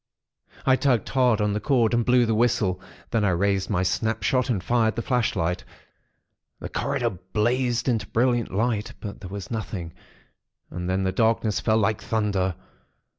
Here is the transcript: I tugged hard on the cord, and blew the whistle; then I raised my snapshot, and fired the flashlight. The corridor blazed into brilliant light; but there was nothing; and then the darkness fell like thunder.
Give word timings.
I 0.65 0.77
tugged 0.77 1.09
hard 1.09 1.41
on 1.41 1.53
the 1.53 1.59
cord, 1.59 1.93
and 1.93 2.03
blew 2.03 2.25
the 2.25 2.33
whistle; 2.33 2.81
then 3.11 3.23
I 3.23 3.29
raised 3.29 3.69
my 3.69 3.83
snapshot, 3.83 4.49
and 4.49 4.63
fired 4.63 4.95
the 4.95 5.03
flashlight. 5.03 5.63
The 6.59 6.69
corridor 6.69 7.11
blazed 7.11 7.87
into 7.87 8.07
brilliant 8.07 8.51
light; 8.51 8.93
but 8.99 9.21
there 9.21 9.29
was 9.29 9.51
nothing; 9.51 9.93
and 10.71 10.89
then 10.89 11.03
the 11.03 11.11
darkness 11.11 11.59
fell 11.59 11.77
like 11.77 12.01
thunder. 12.01 12.55